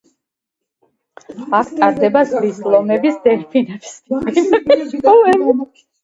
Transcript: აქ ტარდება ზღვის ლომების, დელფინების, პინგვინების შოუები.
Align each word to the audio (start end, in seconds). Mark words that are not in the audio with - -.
აქ 1.57 1.67
ტარდება 1.81 2.23
ზღვის 2.31 2.61
ლომების, 2.73 3.19
დელფინების, 3.27 3.91
პინგვინების 4.07 4.95
შოუები. 5.03 5.53